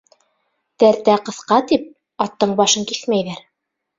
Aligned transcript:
Тәртә 0.83 1.17
ҡыҫҡа 1.27 1.59
тип, 1.73 1.85
аттың 2.27 2.57
башын 2.63 2.89
киҫмәйҙәр. 2.93 3.45